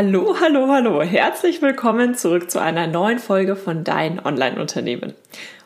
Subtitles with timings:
[0.00, 1.02] Hallo, hallo, hallo.
[1.02, 5.12] Herzlich willkommen zurück zu einer neuen Folge von Dein Online-Unternehmen.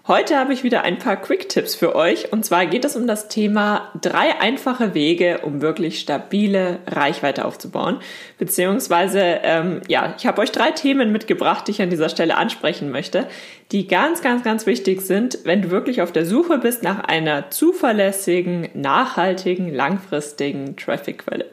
[0.08, 3.28] Heute habe ich wieder ein paar Quick-Tipps für euch und zwar geht es um das
[3.28, 7.98] Thema drei einfache Wege, um wirklich stabile Reichweite aufzubauen.
[8.38, 12.90] Beziehungsweise, ähm, ja, ich habe euch drei Themen mitgebracht, die ich an dieser Stelle ansprechen
[12.90, 13.28] möchte,
[13.70, 17.50] die ganz, ganz, ganz wichtig sind, wenn du wirklich auf der Suche bist nach einer
[17.50, 21.50] zuverlässigen, nachhaltigen, langfristigen Traffic-Quelle.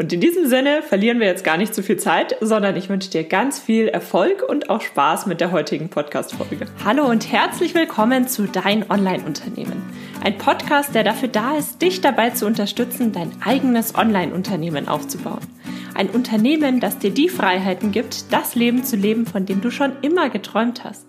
[0.00, 3.10] Und in diesem Sinne verlieren wir jetzt gar nicht zu viel Zeit, sondern ich wünsche
[3.10, 6.64] dir ganz viel Erfolg und auch Spaß mit der heutigen Podcast-Folge.
[6.82, 9.82] Hallo und herzlich willkommen zu Dein Online-Unternehmen.
[10.24, 15.46] Ein Podcast, der dafür da ist, dich dabei zu unterstützen, dein eigenes Online-Unternehmen aufzubauen.
[15.94, 19.92] Ein Unternehmen, das dir die Freiheiten gibt, das Leben zu leben, von dem du schon
[20.00, 21.04] immer geträumt hast.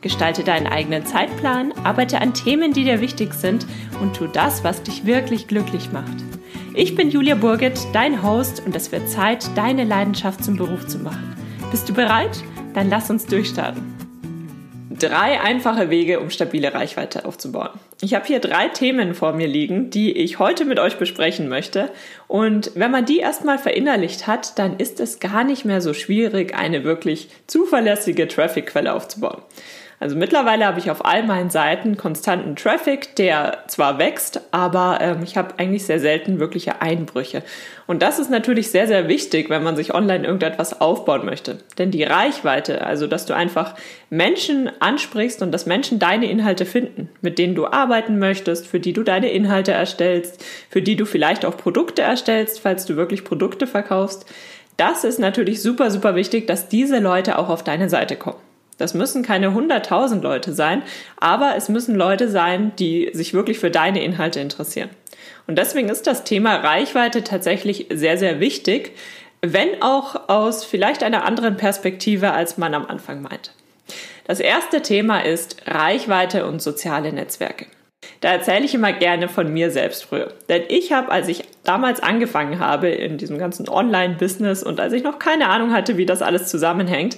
[0.00, 3.66] Gestalte deinen eigenen Zeitplan, arbeite an Themen, die dir wichtig sind
[4.00, 6.16] und tu das, was dich wirklich glücklich macht.
[6.74, 10.98] Ich bin Julia Burget, dein Host und es wird Zeit, deine Leidenschaft zum Beruf zu
[10.98, 11.36] machen.
[11.70, 12.42] Bist du bereit?
[12.72, 13.82] Dann lass uns durchstarten.
[14.88, 17.78] Drei einfache Wege, um stabile Reichweite aufzubauen.
[18.00, 21.90] Ich habe hier drei Themen vor mir liegen, die ich heute mit euch besprechen möchte.
[22.26, 26.54] Und wenn man die erstmal verinnerlicht hat, dann ist es gar nicht mehr so schwierig,
[26.54, 29.42] eine wirklich zuverlässige Traffic-Quelle aufzubauen.
[30.02, 35.22] Also mittlerweile habe ich auf all meinen Seiten konstanten Traffic, der zwar wächst, aber ähm,
[35.22, 37.44] ich habe eigentlich sehr selten wirkliche Einbrüche.
[37.86, 41.58] Und das ist natürlich sehr, sehr wichtig, wenn man sich online irgendetwas aufbauen möchte.
[41.78, 43.76] Denn die Reichweite, also dass du einfach
[44.10, 48.94] Menschen ansprichst und dass Menschen deine Inhalte finden, mit denen du arbeiten möchtest, für die
[48.94, 53.68] du deine Inhalte erstellst, für die du vielleicht auch Produkte erstellst, falls du wirklich Produkte
[53.68, 54.26] verkaufst.
[54.76, 58.40] Das ist natürlich super, super wichtig, dass diese Leute auch auf deine Seite kommen.
[58.82, 60.82] Das müssen keine hunderttausend Leute sein,
[61.20, 64.90] aber es müssen Leute sein, die sich wirklich für deine Inhalte interessieren.
[65.46, 68.90] Und deswegen ist das Thema Reichweite tatsächlich sehr, sehr wichtig,
[69.40, 73.52] wenn auch aus vielleicht einer anderen Perspektive, als man am Anfang meint.
[74.24, 77.66] Das erste Thema ist Reichweite und soziale Netzwerke.
[78.20, 80.32] Da erzähle ich immer gerne von mir selbst früher.
[80.48, 85.04] Denn ich habe, als ich damals angefangen habe in diesem ganzen Online-Business und als ich
[85.04, 87.16] noch keine Ahnung hatte, wie das alles zusammenhängt,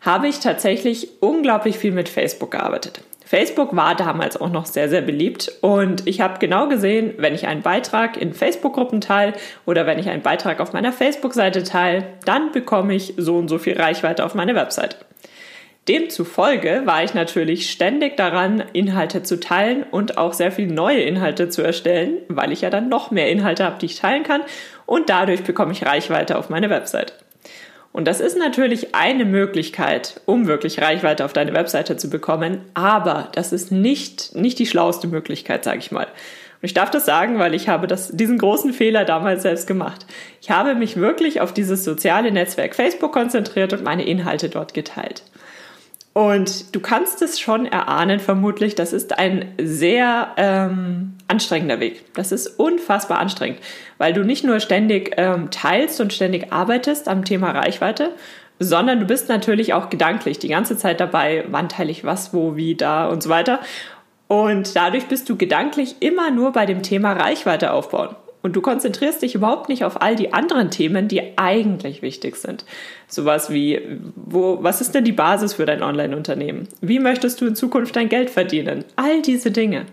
[0.00, 3.02] habe ich tatsächlich unglaublich viel mit Facebook gearbeitet.
[3.30, 7.46] Facebook war damals auch noch sehr, sehr beliebt und ich habe genau gesehen, wenn ich
[7.46, 9.34] einen Beitrag in Facebook-Gruppen teile
[9.66, 13.58] oder wenn ich einen Beitrag auf meiner Facebook-Seite teile, dann bekomme ich so und so
[13.58, 14.96] viel Reichweite auf meine Webseite.
[15.86, 21.48] Demzufolge war ich natürlich ständig daran, Inhalte zu teilen und auch sehr viele neue Inhalte
[21.48, 24.42] zu erstellen, weil ich ja dann noch mehr Inhalte habe, die ich teilen kann
[24.86, 27.14] und dadurch bekomme ich Reichweite auf meine Webseite.
[27.92, 33.28] Und das ist natürlich eine Möglichkeit, um wirklich Reichweite auf deine Webseite zu bekommen, aber
[33.34, 36.06] das ist nicht, nicht die schlauste Möglichkeit, sage ich mal.
[36.06, 40.06] Und ich darf das sagen, weil ich habe das, diesen großen Fehler damals selbst gemacht.
[40.40, 45.22] Ich habe mich wirklich auf dieses soziale Netzwerk Facebook konzentriert und meine Inhalte dort geteilt.
[46.20, 52.12] Und du kannst es schon erahnen, vermutlich, das ist ein sehr ähm, anstrengender Weg.
[52.12, 53.58] Das ist unfassbar anstrengend,
[53.96, 58.10] weil du nicht nur ständig ähm, teilst und ständig arbeitest am Thema Reichweite,
[58.58, 62.54] sondern du bist natürlich auch gedanklich die ganze Zeit dabei, wann teile ich was, wo,
[62.54, 63.58] wie, da und so weiter.
[64.28, 68.14] Und dadurch bist du gedanklich immer nur bei dem Thema Reichweite aufbauen.
[68.42, 72.64] Und du konzentrierst dich überhaupt nicht auf all die anderen Themen, die eigentlich wichtig sind.
[73.06, 73.80] Sowas wie,
[74.16, 76.68] wo, was ist denn die Basis für dein Online-Unternehmen?
[76.80, 78.84] Wie möchtest du in Zukunft dein Geld verdienen?
[78.96, 79.86] All diese Dinge.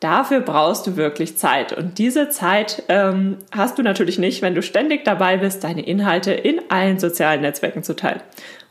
[0.00, 1.76] Dafür brauchst du wirklich Zeit.
[1.76, 6.32] Und diese Zeit ähm, hast du natürlich nicht, wenn du ständig dabei bist, deine Inhalte
[6.32, 8.22] in allen sozialen Netzwerken zu teilen.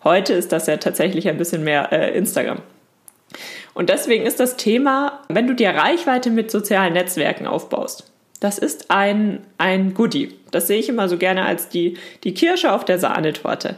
[0.04, 2.60] Heute ist das ja tatsächlich ein bisschen mehr äh, Instagram.
[3.76, 8.09] Und deswegen ist das Thema, wenn du dir Reichweite mit sozialen Netzwerken aufbaust,
[8.40, 10.34] das ist ein, ein Goodie.
[10.52, 13.78] Das sehe ich immer so gerne als die, die Kirsche auf der Sahnetorte.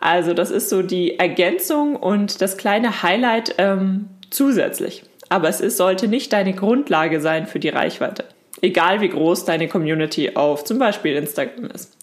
[0.00, 5.02] Also das ist so die Ergänzung und das kleine Highlight ähm, zusätzlich.
[5.28, 8.24] Aber es ist, sollte nicht deine Grundlage sein für die Reichweite.
[8.62, 11.96] Egal wie groß deine Community auf zum Beispiel Instagram ist.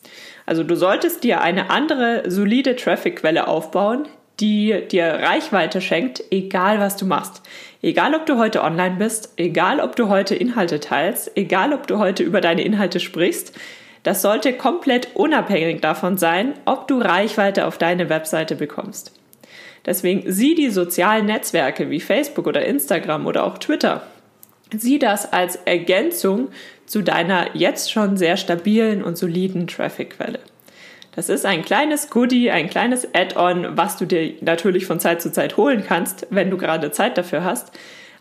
[0.46, 4.08] Also du solltest dir eine andere solide Traffic-Quelle aufbauen,
[4.40, 7.42] die dir Reichweite schenkt, egal was du machst.
[7.82, 11.98] Egal ob du heute online bist, egal ob du heute Inhalte teilst, egal ob du
[11.98, 13.54] heute über deine Inhalte sprichst,
[14.04, 19.12] das sollte komplett unabhängig davon sein, ob du Reichweite auf deine Webseite bekommst.
[19.86, 24.04] Deswegen sieh die sozialen Netzwerke wie Facebook oder Instagram oder auch Twitter.
[24.76, 26.50] Sieh das als Ergänzung
[26.86, 30.40] zu deiner jetzt schon sehr stabilen und soliden Traffic-Quelle.
[31.18, 35.32] Das ist ein kleines Goodie, ein kleines Add-on, was du dir natürlich von Zeit zu
[35.32, 37.72] Zeit holen kannst, wenn du gerade Zeit dafür hast.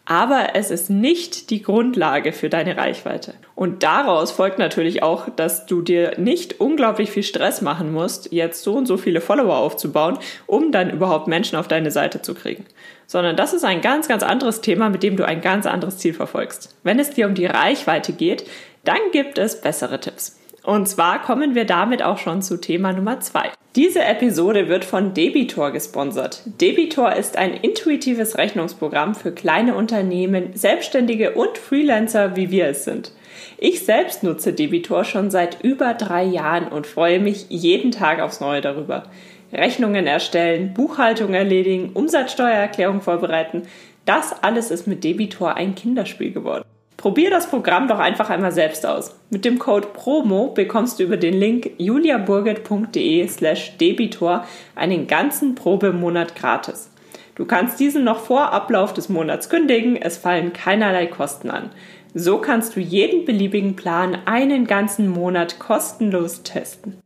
[0.06, 3.34] aber es ist nicht die Grundlage für deine Reichweite.
[3.56, 8.62] Und daraus folgt natürlich auch, dass du dir nicht unglaublich viel Stress machen musst, jetzt
[8.62, 12.66] so und so viele Follower aufzubauen, um dann überhaupt Menschen auf deine Seite zu kriegen.
[13.08, 16.14] Sondern das ist ein ganz, ganz anderes Thema, mit dem du ein ganz anderes Ziel
[16.14, 16.76] verfolgst.
[16.84, 18.46] Wenn es dir um die Reichweite geht,
[18.84, 20.38] dann gibt es bessere Tipps.
[20.66, 23.52] Und zwar kommen wir damit auch schon zu Thema Nummer zwei.
[23.76, 26.42] Diese Episode wird von Debitor gesponsert.
[26.60, 33.12] Debitor ist ein intuitives Rechnungsprogramm für kleine Unternehmen, Selbstständige und Freelancer, wie wir es sind.
[33.58, 38.40] Ich selbst nutze Debitor schon seit über drei Jahren und freue mich jeden Tag aufs
[38.40, 39.04] Neue darüber.
[39.52, 43.62] Rechnungen erstellen, Buchhaltung erledigen, Umsatzsteuererklärung vorbereiten,
[44.04, 46.65] das alles ist mit Debitor ein Kinderspiel geworden.
[47.06, 49.14] Probier das Programm doch einfach einmal selbst aus.
[49.30, 54.44] Mit dem Code PROMO bekommst du über den Link juliaburget.de slash debitor
[54.74, 56.90] einen ganzen Probemonat gratis.
[57.36, 61.70] Du kannst diesen noch vor Ablauf des Monats kündigen, es fallen keinerlei Kosten an.
[62.12, 66.98] So kannst du jeden beliebigen Plan einen ganzen Monat kostenlos testen.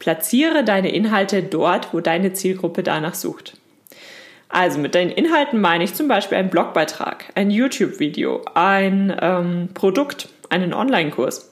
[0.00, 3.56] Platziere deine Inhalte dort, wo deine Zielgruppe danach sucht.
[4.48, 10.28] Also mit deinen Inhalten meine ich zum Beispiel einen Blogbeitrag, ein YouTube-Video, ein ähm, Produkt,
[10.50, 11.50] einen Online-Kurs.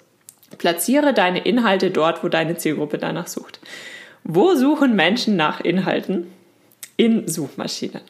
[0.58, 3.58] Platziere deine Inhalte dort, wo deine Zielgruppe danach sucht.
[4.23, 6.31] Wo suchen Menschen nach Inhalten?
[6.96, 8.02] In Suchmaschinen.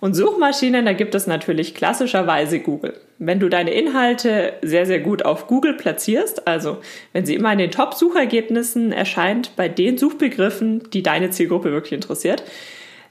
[0.00, 3.00] Und Suchmaschinen, da gibt es natürlich klassischerweise Google.
[3.18, 6.78] Wenn du deine Inhalte sehr, sehr gut auf Google platzierst, also
[7.12, 12.44] wenn sie immer in den Top-Suchergebnissen erscheint, bei den Suchbegriffen, die deine Zielgruppe wirklich interessiert,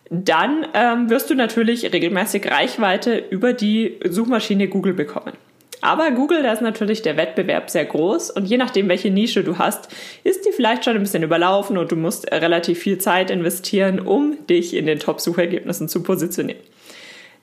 [0.09, 5.33] dann ähm, wirst du natürlich regelmäßig Reichweite über die Suchmaschine Google bekommen.
[5.81, 9.59] Aber Google, da ist natürlich der Wettbewerb sehr groß und je nachdem, welche Nische du
[9.59, 9.89] hast,
[10.24, 14.48] ist die vielleicht schon ein bisschen überlaufen und du musst relativ viel Zeit investieren, um
[14.48, 16.62] dich in den Top-Suchergebnissen zu positionieren.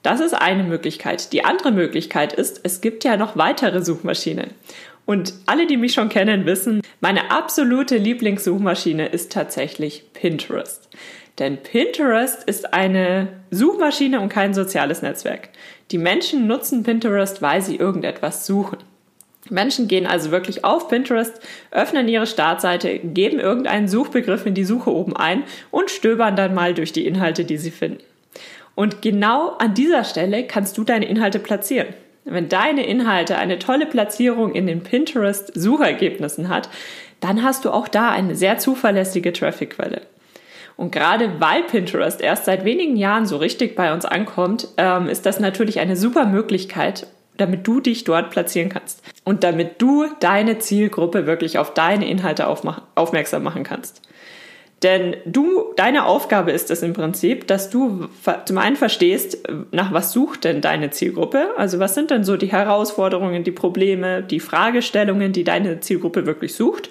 [0.03, 1.33] Das ist eine Möglichkeit.
[1.33, 4.51] Die andere Möglichkeit ist, es gibt ja noch weitere Suchmaschinen.
[5.07, 10.89] Und alle, die mich schon kennen, wissen, meine absolute Lieblingssuchmaschine ist tatsächlich Pinterest.
[11.39, 15.49] Denn Pinterest ist eine Suchmaschine und kein soziales Netzwerk.
[15.91, 18.79] Die Menschen nutzen Pinterest, weil sie irgendetwas suchen.
[19.51, 21.39] Menschen gehen also wirklich auf Pinterest,
[21.71, 26.73] öffnen ihre Startseite, geben irgendeinen Suchbegriff in die Suche oben ein und stöbern dann mal
[26.73, 28.03] durch die Inhalte, die sie finden.
[28.75, 31.89] Und genau an dieser Stelle kannst du deine Inhalte platzieren.
[32.25, 36.71] Wenn deine Inhalte eine tolle Platzierung in den Pinterest-Suchergebnissen hat,
[37.21, 40.03] dann hast du auch da eine sehr zuverlässige Trafficquelle.
[40.77, 45.25] Und gerade weil Pinterest erst seit wenigen Jahren so richtig bei uns ankommt, ähm, ist
[45.27, 47.07] das natürlich eine super Möglichkeit,
[47.37, 52.47] damit du dich dort platzieren kannst und damit du deine Zielgruppe wirklich auf deine Inhalte
[52.47, 54.03] aufmerksam machen kannst.
[54.83, 58.09] Denn du, deine Aufgabe ist es im Prinzip, dass du
[58.45, 61.49] zum einen verstehst, nach was sucht denn deine Zielgruppe?
[61.57, 66.55] Also was sind denn so die Herausforderungen, die Probleme, die Fragestellungen, die deine Zielgruppe wirklich
[66.55, 66.91] sucht?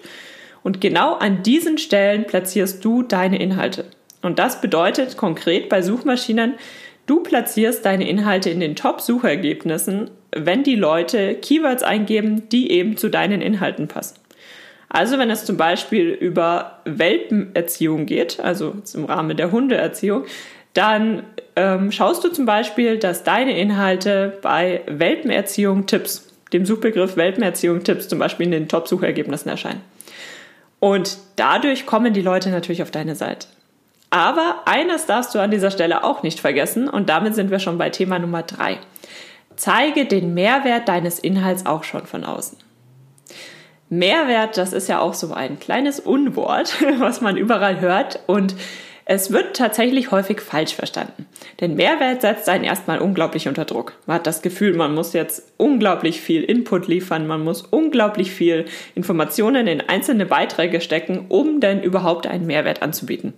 [0.63, 3.85] Und genau an diesen Stellen platzierst du deine Inhalte.
[4.21, 6.55] Und das bedeutet konkret bei Suchmaschinen,
[7.05, 13.09] du platzierst deine Inhalte in den Top-Suchergebnissen, wenn die Leute Keywords eingeben, die eben zu
[13.09, 14.15] deinen Inhalten passen.
[14.89, 20.25] Also wenn es zum Beispiel über Welpenerziehung geht, also im Rahmen der Hundeerziehung,
[20.73, 21.23] dann
[21.55, 28.07] ähm, schaust du zum Beispiel, dass deine Inhalte bei Welpenerziehung Tipps, dem Suchbegriff Welpenerziehung Tipps
[28.07, 29.81] zum Beispiel in den Top-Suchergebnissen erscheinen.
[30.83, 33.47] Und dadurch kommen die Leute natürlich auf deine Seite.
[34.09, 37.77] Aber eines darfst du an dieser Stelle auch nicht vergessen und damit sind wir schon
[37.77, 38.79] bei Thema Nummer drei.
[39.55, 42.57] Zeige den Mehrwert deines Inhalts auch schon von außen.
[43.87, 48.53] Mehrwert, das ist ja auch so ein kleines Unwort, was man überall hört und
[49.05, 51.25] es wird tatsächlich häufig falsch verstanden.
[51.59, 53.93] Denn Mehrwert setzt einen erstmal unglaublich unter Druck.
[54.05, 58.65] Man hat das Gefühl, man muss jetzt unglaublich viel Input liefern, man muss unglaublich viel
[58.95, 63.33] Informationen in einzelne Beiträge stecken, um denn überhaupt einen Mehrwert anzubieten.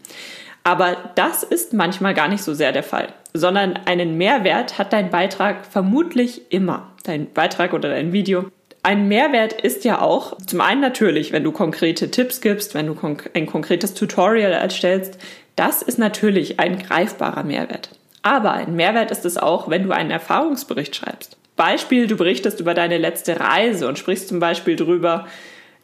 [0.64, 5.12] Aber das ist manchmal gar nicht so sehr der Fall, sondern einen Mehrwert hat dein
[5.12, 6.92] Beitrag vermutlich immer.
[7.04, 8.46] Dein Beitrag oder dein Video.
[8.82, 12.96] Ein Mehrwert ist ja auch zum einen natürlich, wenn du konkrete Tipps gibst, wenn du
[13.34, 15.20] ein konkretes Tutorial erstellst,
[15.56, 17.90] das ist natürlich ein greifbarer Mehrwert.
[18.22, 21.38] Aber ein Mehrwert ist es auch, wenn du einen Erfahrungsbericht schreibst.
[21.56, 25.28] Beispiel, du berichtest über deine letzte Reise und sprichst zum Beispiel darüber,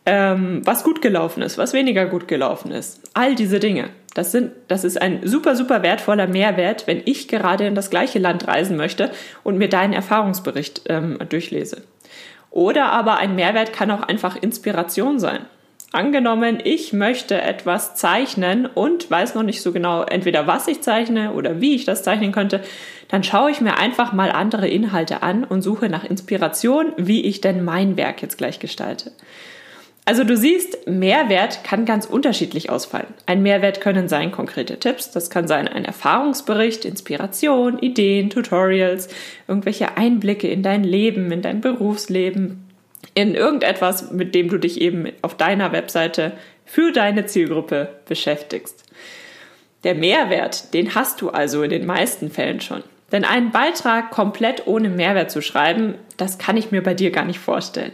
[0.05, 2.99] ähm, was gut gelaufen ist, was weniger gut gelaufen ist.
[3.13, 3.89] All diese Dinge.
[4.13, 8.19] Das, sind, das ist ein super, super wertvoller Mehrwert, wenn ich gerade in das gleiche
[8.19, 9.11] Land reisen möchte
[9.43, 11.83] und mir deinen Erfahrungsbericht ähm, durchlese.
[12.49, 15.45] Oder aber ein Mehrwert kann auch einfach Inspiration sein.
[15.93, 21.33] Angenommen, ich möchte etwas zeichnen und weiß noch nicht so genau, entweder was ich zeichne
[21.33, 22.61] oder wie ich das zeichnen könnte,
[23.09, 27.41] dann schaue ich mir einfach mal andere Inhalte an und suche nach Inspiration, wie ich
[27.41, 29.11] denn mein Werk jetzt gleich gestalte.
[30.05, 33.13] Also du siehst, Mehrwert kann ganz unterschiedlich ausfallen.
[33.25, 39.09] Ein Mehrwert können sein konkrete Tipps, das kann sein ein Erfahrungsbericht, Inspiration, Ideen, Tutorials,
[39.49, 42.70] irgendwelche Einblicke in dein Leben, in dein Berufsleben,
[43.13, 46.33] in irgendetwas, mit dem du dich eben auf deiner Webseite
[46.65, 48.83] für deine Zielgruppe beschäftigst.
[49.83, 52.83] Der Mehrwert, den hast du also in den meisten Fällen schon.
[53.11, 57.25] Denn einen Beitrag komplett ohne Mehrwert zu schreiben, das kann ich mir bei dir gar
[57.25, 57.91] nicht vorstellen.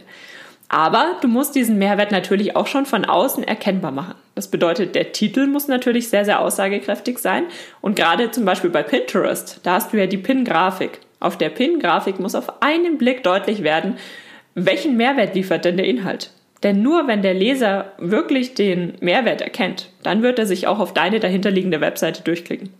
[0.68, 4.14] Aber du musst diesen Mehrwert natürlich auch schon von außen erkennbar machen.
[4.34, 7.44] Das bedeutet, der Titel muss natürlich sehr, sehr aussagekräftig sein.
[7.80, 11.00] Und gerade zum Beispiel bei Pinterest, da hast du ja die Pin-Grafik.
[11.20, 13.96] Auf der Pin-Grafik muss auf einen Blick deutlich werden,
[14.66, 16.30] welchen Mehrwert liefert denn der Inhalt?
[16.62, 20.92] Denn nur wenn der Leser wirklich den Mehrwert erkennt, dann wird er sich auch auf
[20.92, 22.70] deine dahinterliegende Webseite durchklicken.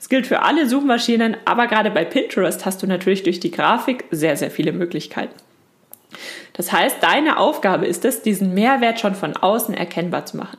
[0.00, 4.04] Es gilt für alle Suchmaschinen, aber gerade bei Pinterest hast du natürlich durch die Grafik
[4.10, 5.34] sehr, sehr viele Möglichkeiten.
[6.54, 10.58] Das heißt, deine Aufgabe ist es, diesen Mehrwert schon von außen erkennbar zu machen.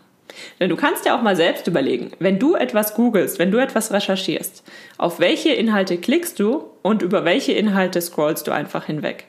[0.60, 3.92] Denn du kannst ja auch mal selbst überlegen, wenn du etwas googelst, wenn du etwas
[3.92, 4.64] recherchierst,
[4.98, 9.26] auf welche Inhalte klickst du und über welche Inhalte scrollst du einfach hinweg.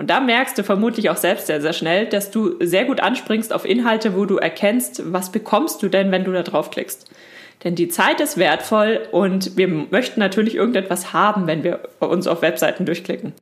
[0.00, 3.52] Und da merkst du vermutlich auch selbst sehr, sehr schnell, dass du sehr gut anspringst
[3.52, 7.10] auf Inhalte, wo du erkennst, was bekommst du denn, wenn du da draufklickst.
[7.64, 12.40] Denn die Zeit ist wertvoll und wir möchten natürlich irgendetwas haben, wenn wir uns auf
[12.40, 13.34] Webseiten durchklicken.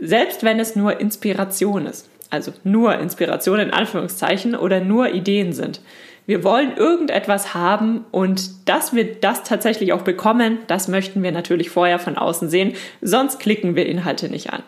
[0.00, 5.80] Selbst wenn es nur Inspiration ist, also nur Inspiration in Anführungszeichen oder nur Ideen sind.
[6.26, 11.70] Wir wollen irgendetwas haben und dass wir das tatsächlich auch bekommen, das möchten wir natürlich
[11.70, 14.64] vorher von außen sehen, sonst klicken wir Inhalte nicht an.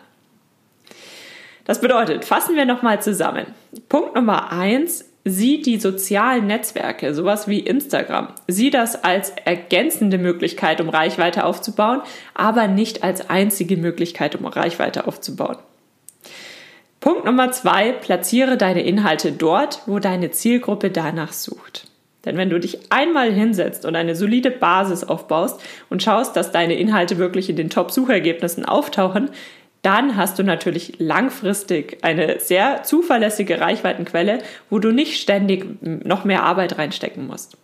[1.67, 3.45] Das bedeutet, fassen wir nochmal zusammen.
[3.89, 10.79] Punkt Nummer eins, sieh die sozialen Netzwerke, sowas wie Instagram, sieh das als ergänzende Möglichkeit,
[10.79, 12.01] um Reichweite aufzubauen,
[12.33, 15.57] aber nicht als einzige Möglichkeit, um Reichweite aufzubauen.
[17.01, 21.87] Punkt Nummer zwei, platziere deine Inhalte dort, wo deine Zielgruppe danach sucht.
[22.23, 26.75] Denn wenn du dich einmal hinsetzt und eine solide Basis aufbaust und schaust, dass deine
[26.75, 29.31] Inhalte wirklich in den Top-Suchergebnissen auftauchen,
[29.87, 34.39] dann hast du natürlich langfristig eine sehr zuverlässige Reichweitenquelle,
[34.69, 37.55] wo du nicht ständig noch mehr Arbeit reinstecken musst.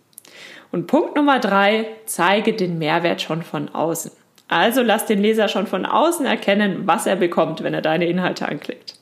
[0.72, 4.10] Und Punkt Nummer drei, zeige den Mehrwert schon von außen.
[4.48, 8.48] Also lass den Leser schon von außen erkennen, was er bekommt, wenn er deine Inhalte
[8.48, 8.94] anklickt.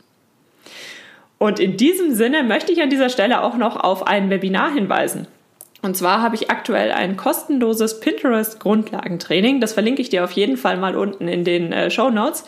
[1.39, 5.29] Und in diesem Sinne möchte ich an dieser Stelle auch noch auf ein Webinar hinweisen.
[5.81, 9.61] Und zwar habe ich aktuell ein kostenloses Pinterest Grundlagentraining.
[9.61, 12.45] Das verlinke ich dir auf jeden Fall mal unten in den äh, Show Notes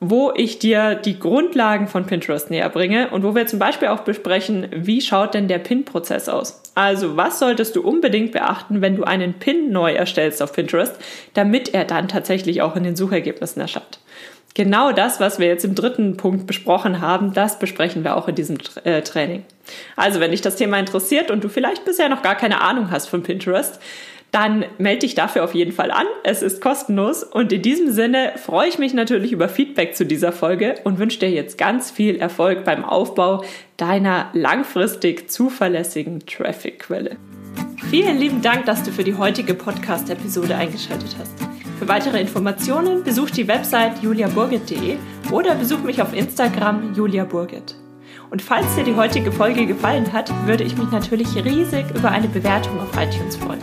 [0.00, 4.00] wo ich dir die Grundlagen von Pinterest näher bringe und wo wir zum Beispiel auch
[4.00, 6.62] besprechen, wie schaut denn der Pin-Prozess aus?
[6.74, 10.94] Also was solltest du unbedingt beachten, wenn du einen Pin neu erstellst auf Pinterest,
[11.34, 13.98] damit er dann tatsächlich auch in den Suchergebnissen erscheint?
[14.56, 18.34] Genau das, was wir jetzt im dritten Punkt besprochen haben, das besprechen wir auch in
[18.34, 19.44] diesem äh, Training.
[19.96, 23.08] Also, wenn dich das Thema interessiert und du vielleicht bisher noch gar keine Ahnung hast
[23.10, 23.78] von Pinterest,
[24.36, 26.04] dann melde dich dafür auf jeden Fall an.
[26.22, 30.30] Es ist kostenlos und in diesem Sinne freue ich mich natürlich über Feedback zu dieser
[30.30, 33.44] Folge und wünsche dir jetzt ganz viel Erfolg beim Aufbau
[33.78, 37.16] deiner langfristig zuverlässigen Traffic-Quelle.
[37.88, 41.32] Vielen lieben Dank, dass du für die heutige Podcast-Episode eingeschaltet hast.
[41.78, 44.96] Für weitere Informationen besuch die Website juliaburgit.de
[45.32, 47.74] oder besuch mich auf Instagram juliaburgit.
[48.28, 52.28] Und falls dir die heutige Folge gefallen hat, würde ich mich natürlich riesig über eine
[52.28, 53.62] Bewertung auf iTunes freuen.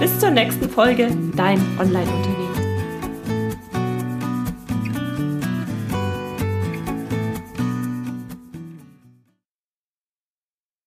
[0.00, 2.43] Bis zur nächsten Folge, dein Online-Unternehmen.